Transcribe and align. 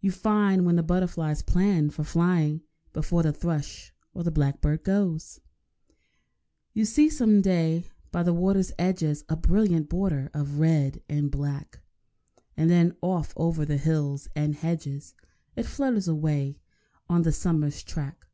You 0.00 0.10
find 0.10 0.66
when 0.66 0.74
the 0.74 0.82
butterflies 0.82 1.42
plan 1.42 1.90
for 1.90 2.02
flying 2.02 2.62
(Before 2.92 3.22
the 3.22 3.30
thrush 3.32 3.94
or 4.12 4.24
the 4.24 4.32
blackbird 4.32 4.82
goes), 4.82 5.40
You 6.72 6.84
see 6.84 7.08
some 7.08 7.40
day 7.40 7.84
by 8.10 8.24
the 8.24 8.32
water's 8.34 8.72
edges 8.80 9.22
A 9.28 9.36
brilliant 9.36 9.88
border 9.88 10.28
of 10.34 10.58
red 10.58 11.02
and 11.08 11.30
black; 11.30 11.78
And 12.56 12.68
then 12.68 12.96
off 13.00 13.32
over 13.36 13.64
the 13.64 13.76
hills 13.78 14.26
and 14.34 14.56
hedges 14.56 15.14
It 15.54 15.66
flutters 15.66 16.08
away 16.08 16.58
on 17.08 17.22
the 17.22 17.30
summer's 17.30 17.80
track. 17.84 18.26